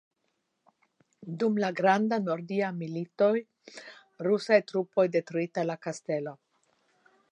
Dum 1.43 1.59
la 1.63 1.69
Granda 1.79 2.19
Nordia 2.23 2.69
Milito 2.77 3.27
rusaj 4.29 4.59
trupoj 4.73 5.07
detruita 5.17 5.67
la 5.73 5.77
kastelo. 5.89 6.35